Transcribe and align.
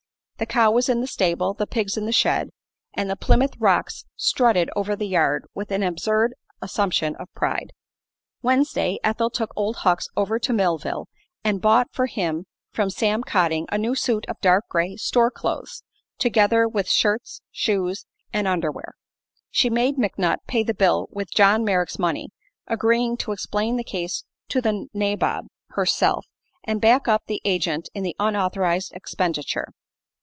The 0.37 0.47
cow 0.47 0.71
was 0.71 0.89
in 0.89 1.01
the 1.01 1.07
stable, 1.07 1.53
the 1.53 1.67
pigs 1.67 1.97
in 1.97 2.07
the 2.07 2.11
shed, 2.11 2.49
and 2.95 3.07
the 3.07 3.15
Plymouth 3.15 3.53
Rocks 3.59 4.05
strutted 4.15 4.71
over 4.75 4.95
the 4.95 5.05
yard 5.07 5.45
with 5.53 5.69
an 5.69 5.83
absurd 5.83 6.33
assumption 6.63 7.15
of 7.17 7.31
pride. 7.35 7.73
Wednesday 8.41 8.97
Ethel 9.03 9.29
took 9.29 9.51
Old 9.55 9.75
Hucks 9.75 10.07
over 10.17 10.39
to 10.39 10.51
Millville 10.51 11.07
and 11.43 11.61
bought 11.61 11.93
for 11.93 12.07
him 12.07 12.47
from 12.71 12.89
Sam 12.89 13.21
Cotting 13.21 13.67
a 13.71 13.77
new 13.77 13.93
suit 13.93 14.25
of 14.27 14.39
dark 14.41 14.65
gray 14.67 14.95
"store 14.95 15.29
clothes," 15.29 15.83
together 16.17 16.67
with 16.67 16.89
shirts, 16.89 17.43
shoes 17.51 18.07
and 18.33 18.47
underwear. 18.47 18.93
She 19.51 19.69
made 19.69 19.97
McNutt 19.97 20.37
pay 20.47 20.63
the 20.63 20.73
bill 20.73 21.07
with 21.11 21.29
John 21.31 21.63
Merrick's 21.63 21.99
money, 21.99 22.31
agreeing 22.65 23.15
to 23.17 23.31
explain 23.31 23.77
the 23.77 23.83
case 23.83 24.23
to 24.49 24.59
"the 24.59 24.87
nabob" 24.91 25.45
herself, 25.67 26.25
and 26.63 26.81
back 26.81 27.07
up 27.07 27.25
the 27.27 27.43
agent 27.45 27.89
in 27.93 28.01
the 28.01 28.15
unauthorized 28.17 28.91
expenditure. 28.93 29.67